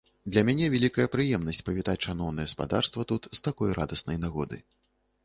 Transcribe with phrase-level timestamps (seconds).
[0.33, 4.61] Для мяне вялікая прыемнасць павітаць шаноўнае спадарства тут з такой радаснай нагоды.